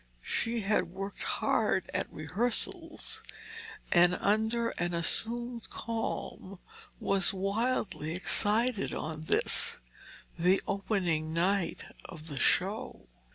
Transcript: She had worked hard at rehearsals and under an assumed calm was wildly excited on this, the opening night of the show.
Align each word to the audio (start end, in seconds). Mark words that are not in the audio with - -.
She 0.23 0.61
had 0.61 0.85
worked 0.89 1.21
hard 1.21 1.87
at 1.93 2.11
rehearsals 2.11 3.21
and 3.91 4.15
under 4.15 4.69
an 4.71 4.95
assumed 4.95 5.69
calm 5.69 6.57
was 6.99 7.35
wildly 7.35 8.15
excited 8.15 8.95
on 8.95 9.21
this, 9.27 9.77
the 10.39 10.59
opening 10.65 11.33
night 11.33 11.83
of 12.05 12.29
the 12.29 12.39
show. 12.39 13.09